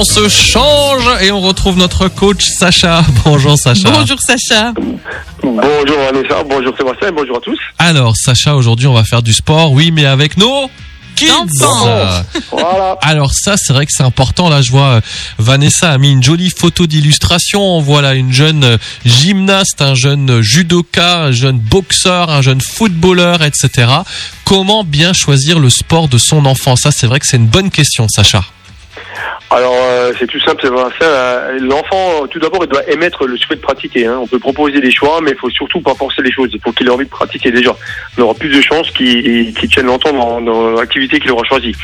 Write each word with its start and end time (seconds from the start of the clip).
On 0.00 0.04
se 0.04 0.28
change 0.28 1.08
et 1.22 1.32
on 1.32 1.40
retrouve 1.40 1.76
notre 1.76 2.06
coach 2.06 2.44
Sacha. 2.44 3.02
Bonjour 3.24 3.58
Sacha. 3.58 3.90
Bonjour 3.90 4.16
Sacha. 4.24 4.72
Bonjour 5.42 5.98
Vanessa, 5.98 6.44
bonjour 6.44 6.72
Sébastien, 6.76 7.10
bonjour 7.10 7.38
à 7.38 7.40
tous. 7.40 7.58
Alors 7.78 8.14
Sacha, 8.16 8.54
aujourd'hui 8.54 8.86
on 8.86 8.94
va 8.94 9.02
faire 9.02 9.22
du 9.22 9.32
sport, 9.32 9.72
oui, 9.72 9.90
mais 9.90 10.06
avec 10.06 10.36
nos 10.36 10.70
kids. 11.16 11.32
Enfants. 11.64 12.24
Voilà. 12.52 12.96
Alors 13.02 13.32
ça, 13.34 13.56
c'est 13.56 13.72
vrai 13.72 13.86
que 13.86 13.92
c'est 13.92 14.04
important. 14.04 14.48
Là, 14.48 14.62
je 14.62 14.70
vois 14.70 14.86
euh, 14.86 15.00
Vanessa 15.38 15.90
a 15.90 15.98
mis 15.98 16.12
une 16.12 16.22
jolie 16.22 16.50
photo 16.56 16.86
d'illustration. 16.86 17.60
On 17.60 17.80
voit 17.80 18.00
là 18.00 18.14
une 18.14 18.32
jeune 18.32 18.62
euh, 18.62 18.78
gymnaste, 19.04 19.82
un 19.82 19.96
jeune 19.96 20.40
judoka, 20.42 21.22
un 21.22 21.32
jeune 21.32 21.58
boxeur, 21.58 22.30
un 22.30 22.40
jeune 22.40 22.60
footballeur, 22.60 23.42
etc. 23.42 23.88
Comment 24.44 24.84
bien 24.84 25.12
choisir 25.12 25.58
le 25.58 25.70
sport 25.70 26.06
de 26.06 26.18
son 26.18 26.46
enfant? 26.46 26.76
Ça, 26.76 26.90
c'est 26.92 27.08
vrai 27.08 27.18
que 27.18 27.26
c'est 27.26 27.36
une 27.36 27.48
bonne 27.48 27.70
question, 27.70 28.06
Sacha. 28.08 28.44
Alors 29.50 29.74
euh, 29.74 30.12
c'est 30.18 30.26
tout 30.26 30.40
simple, 30.40 30.62
Sébastien. 30.62 31.06
Euh, 31.06 31.58
L'enfant, 31.60 32.26
tout 32.30 32.38
d'abord, 32.38 32.60
il 32.64 32.68
doit 32.68 32.86
émettre 32.90 33.26
le 33.26 33.36
souhait 33.38 33.56
de 33.56 33.60
pratiquer. 33.60 34.06
hein. 34.06 34.18
On 34.20 34.26
peut 34.26 34.38
proposer 34.38 34.80
des 34.80 34.90
choix, 34.90 35.20
mais 35.22 35.30
il 35.30 35.36
faut 35.38 35.48
surtout 35.48 35.80
pas 35.80 35.94
forcer 35.94 36.22
les 36.22 36.30
choses. 36.30 36.50
Il 36.52 36.60
faut 36.60 36.72
qu'il 36.72 36.86
ait 36.86 36.90
envie 36.90 37.06
de 37.06 37.10
pratiquer 37.10 37.50
déjà. 37.50 37.74
On 38.18 38.22
aura 38.22 38.34
plus 38.34 38.50
de 38.50 38.60
chances 38.60 38.90
qu'il 38.90 39.54
qu'il 39.54 39.68
tienne 39.70 39.86
longtemps 39.86 40.12
dans, 40.40 40.70
l'activité 40.72 41.18
qu'il 41.18 41.30
aura 41.30 41.44
choisie. 41.44 41.74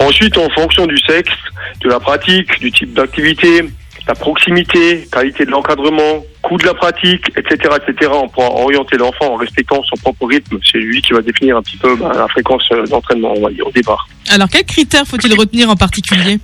Ensuite, 0.00 0.36
en 0.36 0.48
fonction 0.50 0.86
du 0.86 0.98
sexe, 0.98 1.32
de 1.80 1.88
la 1.88 2.00
pratique, 2.00 2.58
du 2.58 2.72
type 2.72 2.92
d'activité, 2.92 3.62
la 4.08 4.14
proximité, 4.14 5.06
qualité 5.10 5.44
de 5.44 5.50
l'encadrement, 5.50 6.24
coût 6.42 6.56
de 6.56 6.64
la 6.64 6.74
pratique, 6.74 7.24
etc., 7.36 7.76
etc. 7.86 8.10
On 8.14 8.28
pourra 8.28 8.50
orienter 8.50 8.96
l'enfant 8.96 9.32
en 9.32 9.36
respectant 9.36 9.82
son 9.84 9.96
propre 9.96 10.26
rythme. 10.26 10.58
C'est 10.70 10.78
lui 10.78 11.02
qui 11.02 11.12
va 11.12 11.22
définir 11.22 11.56
un 11.56 11.62
petit 11.62 11.76
peu 11.76 11.94
ben, 11.96 12.12
la 12.12 12.28
fréquence 12.28 12.68
euh, 12.72 12.84
d'entraînement, 12.86 13.32
on 13.36 13.42
va 13.42 13.50
dire, 13.50 13.66
au 13.66 13.72
départ. 13.72 14.08
Alors, 14.30 14.48
quels 14.48 14.64
critères 14.64 15.06
faut-il 15.06 15.34
retenir 15.34 15.70
en 15.70 15.76
particulier? 15.76 16.38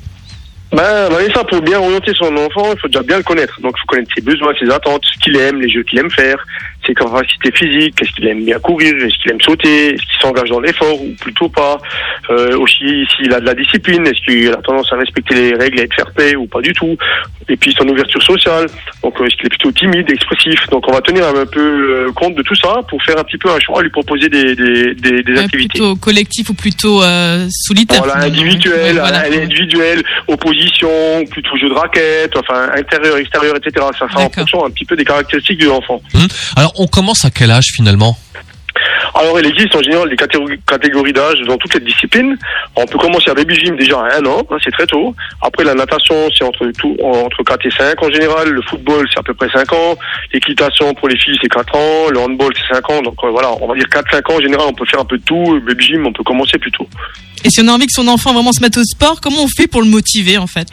Ben, 0.72 1.10
Vanessa, 1.10 1.44
pour 1.44 1.60
bien 1.60 1.78
orienter 1.78 2.12
son 2.14 2.34
enfant, 2.34 2.72
il 2.72 2.80
faut 2.80 2.88
déjà 2.88 3.02
bien 3.02 3.18
le 3.18 3.22
connaître. 3.22 3.60
Donc, 3.60 3.74
il 3.76 3.80
faut 3.80 3.86
connaître 3.88 4.10
ses 4.14 4.22
besoins, 4.22 4.54
ses 4.58 4.70
attentes, 4.70 5.02
ce 5.04 5.18
qu'il 5.18 5.36
aime, 5.36 5.60
les 5.60 5.68
jeux 5.68 5.82
qu'il 5.82 5.98
aime 5.98 6.10
faire, 6.10 6.42
ses 6.86 6.94
capacités 6.94 7.52
physiques, 7.52 8.00
est-ce 8.00 8.10
qu'il 8.12 8.26
aime 8.26 8.42
bien 8.42 8.58
courir, 8.58 8.94
est-ce 8.96 9.18
qu'il 9.22 9.32
aime 9.32 9.40
sauter, 9.42 9.94
est-ce 9.94 10.02
qu'il 10.02 10.20
s'engage 10.22 10.48
dans 10.48 10.60
l'effort 10.60 10.98
ou 11.02 11.10
plutôt 11.20 11.50
pas. 11.50 11.78
Euh, 12.30 12.56
aussi, 12.56 13.06
s'il 13.14 13.34
a 13.34 13.40
de 13.40 13.44
la 13.44 13.54
discipline, 13.54 14.06
est-ce 14.06 14.24
qu'il 14.24 14.50
a 14.50 14.56
tendance 14.56 14.90
à 14.94 14.96
respecter 14.96 15.34
les 15.34 15.54
règles 15.54 15.80
et 15.80 15.82
être 15.82 15.94
fair 15.94 16.10
play 16.12 16.36
ou 16.36 16.46
pas 16.46 16.62
du 16.62 16.72
tout. 16.72 16.96
Et 17.50 17.56
puis, 17.56 17.74
son 17.78 17.86
ouverture 17.88 18.22
sociale. 18.22 18.66
Donc, 19.02 19.20
euh, 19.20 19.26
est-ce 19.26 19.36
qu'il 19.36 19.46
est 19.46 19.48
plutôt 19.48 19.72
timide, 19.72 20.08
expressif. 20.10 20.60
Donc, 20.70 20.84
on 20.88 20.92
va 20.92 21.00
tenir 21.00 21.26
un 21.26 21.44
peu 21.46 21.60
euh, 22.06 22.12
compte 22.12 22.34
de 22.36 22.42
tout 22.42 22.54
ça 22.54 22.80
pour 22.88 23.02
faire 23.02 23.18
un 23.18 23.24
petit 23.24 23.38
peu 23.38 23.50
un 23.50 23.58
choix, 23.58 23.82
lui 23.82 23.90
proposer 23.90 24.28
des, 24.28 24.54
des, 24.54 24.94
des, 24.94 25.22
des 25.22 25.32
Euh, 25.32 25.40
activités. 25.44 25.78
Plutôt 25.78 25.96
collectif 25.96 26.50
ou 26.50 26.54
plutôt 26.54 27.02
euh, 27.02 27.46
solitaire 27.50 27.98
Voilà, 28.04 28.22
finalement. 28.22 28.42
individuel, 28.42 28.94
Ouais, 28.94 29.00
voilà. 29.00 29.24
individuel, 29.26 30.02
opposition, 30.28 30.88
plutôt 31.30 31.56
jeu 31.56 31.68
de 31.68 31.74
raquette, 31.74 32.36
enfin 32.36 32.68
intérieur, 32.76 33.16
extérieur, 33.16 33.56
etc. 33.56 33.86
Ça 33.98 34.08
sera 34.08 34.24
en 34.24 34.30
fonction 34.30 34.64
un 34.64 34.70
petit 34.70 34.84
peu 34.84 34.96
des 34.96 35.04
caractéristiques 35.04 35.60
de 35.60 35.66
l'enfant. 35.66 36.00
Alors, 36.56 36.72
on 36.78 36.86
commence 36.86 37.24
à 37.24 37.30
quel 37.30 37.50
âge 37.50 37.70
finalement? 37.74 38.16
Alors 39.14 39.38
il 39.38 39.46
existe 39.46 39.74
en 39.76 39.82
général 39.82 40.08
des 40.08 40.16
catégories, 40.16 40.58
catégories 40.66 41.12
d'âge 41.12 41.40
dans 41.46 41.56
toutes 41.58 41.74
les 41.74 41.80
disciplines. 41.80 42.36
On 42.76 42.86
peut 42.86 42.98
commencer 42.98 43.30
à 43.30 43.34
baby 43.34 43.54
gym 43.54 43.76
déjà 43.76 44.00
à 44.00 44.18
un 44.18 44.24
an, 44.24 44.42
hein, 44.50 44.56
c'est 44.64 44.70
très 44.70 44.86
tôt. 44.86 45.14
Après 45.42 45.64
la 45.64 45.74
natation 45.74 46.14
c'est 46.36 46.44
entre 46.44 46.70
tout, 46.78 46.96
entre 47.02 47.42
4 47.42 47.66
et 47.66 47.70
5 47.70 48.02
en 48.02 48.10
général. 48.10 48.48
Le 48.48 48.62
football 48.62 49.06
c'est 49.12 49.20
à 49.20 49.22
peu 49.22 49.34
près 49.34 49.48
5 49.50 49.72
ans. 49.72 49.96
L'équitation 50.32 50.94
pour 50.94 51.08
les 51.08 51.18
filles 51.18 51.38
c'est 51.42 51.48
4 51.48 51.74
ans. 51.74 52.08
Le 52.10 52.18
handball 52.20 52.52
c'est 52.56 52.74
5 52.74 52.90
ans. 52.90 53.02
Donc 53.02 53.16
euh, 53.24 53.30
voilà, 53.30 53.52
on 53.60 53.68
va 53.68 53.74
dire 53.74 53.86
4-5 53.86 54.32
ans 54.32 54.36
en 54.36 54.40
général 54.40 54.66
on 54.68 54.74
peut 54.74 54.86
faire 54.86 55.00
un 55.00 55.04
peu 55.04 55.18
de 55.18 55.24
tout. 55.24 55.54
Le 55.54 55.60
baby 55.60 55.84
gym 55.84 56.06
on 56.06 56.12
peut 56.12 56.24
commencer 56.24 56.58
plus 56.58 56.72
tôt. 56.72 56.88
Et 57.44 57.50
si 57.50 57.60
on 57.60 57.68
a 57.68 57.72
envie 57.72 57.86
que 57.86 57.92
son 57.92 58.08
enfant 58.08 58.32
vraiment 58.32 58.52
se 58.52 58.62
mette 58.62 58.76
au 58.78 58.84
sport, 58.84 59.20
comment 59.20 59.42
on 59.42 59.48
fait 59.48 59.66
pour 59.66 59.82
le 59.82 59.88
motiver 59.88 60.38
en 60.38 60.46
fait? 60.46 60.68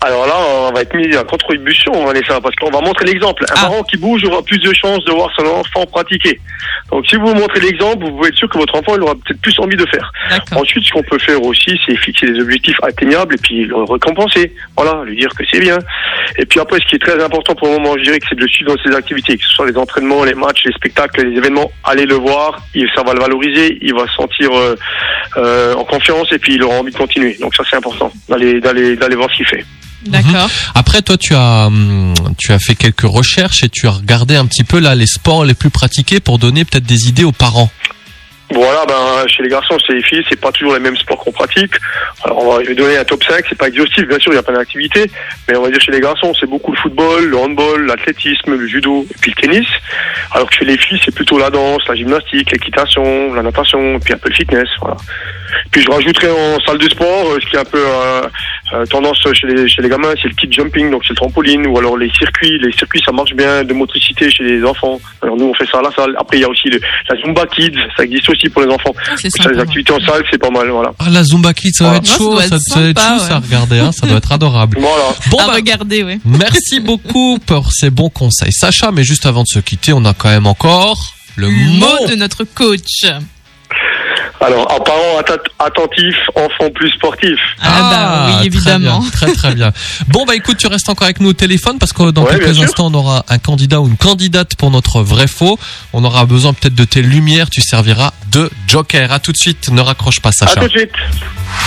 Alors 0.00 0.26
là, 0.26 0.34
on 0.68 0.72
va 0.72 0.82
être 0.82 0.94
mis 0.94 1.16
en 1.16 1.24
contribution, 1.24 1.92
Vanessa, 2.04 2.40
parce 2.40 2.54
qu'on 2.56 2.70
va 2.70 2.80
montrer 2.80 3.06
l'exemple. 3.06 3.44
Un 3.50 3.54
Ah. 3.56 3.60
parent 3.62 3.82
qui 3.84 3.96
bouge 3.96 4.24
aura 4.24 4.42
plus 4.42 4.58
de 4.58 4.72
chances 4.74 5.04
de 5.04 5.12
voir 5.12 5.30
son 5.36 5.44
enfant 5.46 5.86
pratiquer. 5.86 6.38
Donc 6.90 7.06
si 7.06 7.16
vous 7.16 7.34
montrez 7.34 7.60
l'exemple, 7.60 8.04
vous 8.04 8.12
pouvez 8.16 8.28
être 8.28 8.36
sûr 8.36 8.48
que 8.48 8.58
votre 8.58 8.74
enfant 8.76 8.94
il 8.96 9.02
aura 9.02 9.14
peut-être 9.14 9.40
plus 9.40 9.58
envie 9.58 9.76
de 9.76 9.86
faire. 9.86 10.10
Ensuite, 10.54 10.84
ce 10.84 10.92
qu'on 10.92 11.02
peut 11.02 11.18
faire 11.18 11.42
aussi, 11.42 11.78
c'est 11.86 11.96
fixer 11.96 12.26
des 12.26 12.40
objectifs 12.40 12.78
atteignables 12.82 13.34
et 13.34 13.38
puis 13.38 13.64
le 13.64 13.76
récompenser. 13.84 14.52
Voilà, 14.76 15.02
lui 15.04 15.16
dire 15.16 15.30
que 15.36 15.44
c'est 15.50 15.60
bien. 15.60 15.78
Et 16.38 16.46
puis 16.46 16.60
après, 16.60 16.78
ce 16.80 16.86
qui 16.86 16.96
est 16.96 16.98
très 16.98 17.22
important 17.22 17.54
pour 17.54 17.68
le 17.68 17.74
moment, 17.74 17.94
je 17.98 18.04
dirais 18.04 18.18
que 18.18 18.26
c'est 18.28 18.34
de 18.36 18.42
le 18.42 18.48
suivre 18.48 18.74
dans 18.74 18.82
ses 18.82 18.94
activités, 18.96 19.36
que 19.36 19.44
ce 19.44 19.50
soit 19.50 19.66
les 19.70 19.76
entraînements, 19.76 20.24
les 20.24 20.34
matchs, 20.34 20.64
les 20.64 20.72
spectacles, 20.72 21.24
les 21.26 21.36
événements. 21.36 21.70
Allez 21.84 22.06
le 22.06 22.14
voir, 22.14 22.58
ça 22.94 23.02
va 23.02 23.12
le 23.14 23.20
valoriser, 23.20 23.78
il 23.82 23.94
va 23.94 24.06
se 24.06 24.14
sentir 24.14 24.50
euh, 24.52 24.74
euh, 25.36 25.74
en 25.74 25.84
confiance 25.84 26.30
et 26.32 26.38
puis 26.38 26.54
il 26.54 26.62
aura 26.62 26.76
envie 26.76 26.92
de 26.92 26.96
continuer. 26.96 27.36
Donc 27.40 27.54
ça, 27.54 27.64
c'est 27.68 27.76
important 27.76 28.10
d'aller 28.28 28.60
d'aller 28.60 28.96
d'aller 28.96 29.16
voir 29.16 29.30
ce 29.30 29.36
qu'il 29.36 29.46
fait. 29.46 29.64
D'accord. 30.06 30.48
Après, 30.74 31.02
toi, 31.02 31.16
tu 31.16 31.34
as, 31.34 31.66
hum, 31.66 32.14
tu 32.38 32.52
as 32.52 32.58
fait 32.58 32.74
quelques 32.74 33.02
recherches 33.02 33.62
et 33.64 33.68
tu 33.68 33.86
as 33.86 33.90
regardé 33.90 34.36
un 34.36 34.46
petit 34.46 34.64
peu 34.64 34.78
là 34.78 34.94
les 34.94 35.06
sports 35.06 35.44
les 35.44 35.54
plus 35.54 35.70
pratiqués 35.70 36.20
pour 36.20 36.38
donner 36.38 36.64
peut-être 36.64 36.86
des 36.86 37.08
idées 37.08 37.24
aux 37.24 37.32
parents. 37.32 37.70
Voilà, 38.50 38.86
ben, 38.86 39.26
chez 39.26 39.42
les 39.42 39.50
garçons, 39.50 39.76
chez 39.86 39.92
les 39.92 40.02
filles, 40.02 40.24
c'est 40.28 40.40
pas 40.40 40.50
toujours 40.50 40.72
les 40.72 40.80
mêmes 40.80 40.96
sports 40.96 41.18
qu'on 41.18 41.32
pratique. 41.32 41.74
Alors, 42.24 42.38
on 42.38 42.50
va, 42.50 42.64
je 42.64 42.68
vais 42.68 42.74
donner 42.74 42.96
un 42.96 43.04
top 43.04 43.22
5, 43.22 43.44
c'est 43.46 43.58
pas 43.58 43.68
exhaustif, 43.68 44.08
bien 44.08 44.18
sûr, 44.18 44.32
il 44.32 44.36
y 44.36 44.38
a 44.38 44.42
plein 44.42 44.54
d'activités, 44.54 45.10
mais 45.46 45.56
on 45.56 45.62
va 45.62 45.70
dire 45.70 45.80
chez 45.80 45.92
les 45.92 46.00
garçons, 46.00 46.32
c'est 46.40 46.48
beaucoup 46.48 46.72
le 46.72 46.78
football, 46.78 47.26
le 47.26 47.36
handball, 47.36 47.84
l'athlétisme, 47.84 48.54
le 48.54 48.66
judo, 48.66 49.06
et 49.10 49.14
puis 49.20 49.34
le 49.36 49.42
tennis. 49.42 49.66
Alors 50.32 50.48
que 50.48 50.56
chez 50.56 50.64
les 50.64 50.78
filles, 50.78 50.98
c'est 51.04 51.14
plutôt 51.14 51.38
la 51.38 51.50
danse, 51.50 51.86
la 51.88 51.94
gymnastique, 51.94 52.50
l'équitation, 52.50 53.34
la 53.34 53.42
natation, 53.42 53.96
et 53.96 53.98
puis 53.98 54.14
un 54.14 54.18
peu 54.18 54.30
le 54.30 54.34
fitness, 54.34 54.68
voilà. 54.80 54.96
Puis 55.70 55.82
je 55.82 55.90
rajouterai 55.90 56.30
en 56.30 56.58
salle 56.60 56.78
de 56.78 56.88
sport, 56.88 57.26
euh, 57.26 57.38
ce 57.42 57.50
qui 57.50 57.56
est 57.56 57.60
un 57.60 57.64
peu 57.64 57.84
euh, 57.84 58.22
euh, 58.72 58.84
tendance 58.86 59.18
chez 59.32 59.46
les, 59.46 59.68
chez 59.68 59.80
les 59.82 59.88
gamins, 59.88 60.12
c'est 60.20 60.28
le 60.28 60.34
kit 60.34 60.48
jumping, 60.50 60.90
donc 60.90 61.02
c'est 61.04 61.10
le 61.10 61.16
trampoline, 61.16 61.66
ou 61.66 61.78
alors 61.78 61.96
les 61.96 62.10
circuits. 62.10 62.58
Les 62.60 62.72
circuits, 62.72 63.00
ça 63.04 63.12
marche 63.12 63.32
bien, 63.34 63.64
de 63.64 63.72
motricité 63.72 64.30
chez 64.30 64.44
les 64.44 64.64
enfants. 64.64 65.00
Alors 65.22 65.36
nous, 65.36 65.46
on 65.46 65.54
fait 65.54 65.66
ça 65.70 65.78
à 65.78 65.82
la 65.82 65.90
salle. 65.92 66.14
Après, 66.18 66.36
il 66.38 66.40
y 66.40 66.44
a 66.44 66.48
aussi 66.48 66.68
le- 66.68 66.80
la 67.08 67.16
Zumba 67.20 67.46
Kids, 67.46 67.78
ça 67.96 68.04
existe 68.04 68.28
aussi 68.30 68.48
pour 68.48 68.62
les 68.62 68.68
enfants. 68.68 68.92
Ah, 69.10 69.14
c'est 69.16 69.30
Ça, 69.30 69.38
sympa. 69.44 69.50
les 69.50 69.56
ouais. 69.56 69.62
activités 69.62 69.92
en 69.92 70.00
salle, 70.00 70.22
c'est 70.30 70.38
pas 70.38 70.50
mal, 70.50 70.68
voilà. 70.68 70.90
Ah, 70.98 71.08
la 71.10 71.22
Zumba 71.24 71.52
Kids, 71.54 71.72
ça 71.72 71.90
va 71.90 71.96
être 71.96 72.02
Ouais, 72.02 72.08
ça 72.08 72.16
chaud, 72.18 72.30
doit 72.32 72.40
ça, 72.42 72.56
être 72.56 72.60
ça 72.98 73.18
chou, 73.18 73.18
ça, 73.20 73.36
à 73.36 73.38
regarder, 73.40 73.78
hein, 73.78 73.92
ça 73.92 74.06
doit 74.06 74.18
être 74.18 74.32
adorable. 74.32 74.76
Voilà. 74.80 75.14
Bon, 75.30 75.38
à 75.38 75.46
bah, 75.46 75.52
regarder, 75.54 76.02
ouais. 76.04 76.18
merci 76.24 76.80
beaucoup 76.84 77.38
pour 77.46 77.72
ces 77.72 77.90
bons 77.90 78.10
conseils, 78.10 78.52
Sacha. 78.52 78.90
Mais 78.92 79.02
juste 79.04 79.26
avant 79.26 79.42
de 79.42 79.48
se 79.48 79.58
quitter, 79.60 79.92
on 79.92 80.04
a 80.04 80.14
quand 80.14 80.28
même 80.28 80.46
encore 80.46 81.14
le 81.36 81.46
Le 81.48 81.52
mot. 81.52 81.86
mot 81.86 82.06
de 82.08 82.14
notre 82.16 82.44
coach. 82.44 83.04
Alors, 84.40 84.72
en 84.72 84.78
parents 84.80 85.18
attentifs, 85.58 86.16
enfants 86.36 86.70
plus 86.74 86.90
sportifs. 86.92 87.38
Ah, 87.60 87.66
bah 87.90 88.26
oui, 88.28 88.32
très 88.36 88.46
évidemment. 88.46 89.00
bien, 89.00 89.10
Très 89.10 89.32
très 89.32 89.54
bien. 89.54 89.72
Bon 90.08 90.24
bah 90.24 90.36
écoute, 90.36 90.56
tu 90.58 90.66
restes 90.68 90.88
encore 90.88 91.04
avec 91.06 91.20
nous 91.20 91.30
au 91.30 91.32
téléphone 91.32 91.78
parce 91.78 91.92
que 91.92 92.10
dans 92.10 92.22
Ouais, 92.24 92.38
quelques 92.38 92.60
instants 92.60 92.86
on 92.86 92.94
aura 92.94 93.24
un 93.28 93.38
candidat 93.38 93.80
ou 93.80 93.88
une 93.88 93.96
candidate 93.96 94.54
pour 94.56 94.70
notre 94.70 95.02
vrai 95.02 95.26
faux. 95.26 95.58
On 95.92 96.04
aura 96.04 96.24
besoin 96.24 96.52
peut-être 96.52 96.74
de 96.74 96.84
tes 96.84 97.02
lumières. 97.02 97.50
Tu 97.50 97.60
serviras 97.62 98.12
de 98.30 98.48
joker. 98.68 99.10
À 99.12 99.18
tout 99.18 99.32
de 99.32 99.36
suite. 99.36 99.70
Ne 99.70 99.80
raccroche 99.80 100.20
pas, 100.20 100.28
À 100.28 100.32
Sacha. 100.32 100.60
tout 100.60 100.66
de 100.68 100.78
suite. 100.78 100.92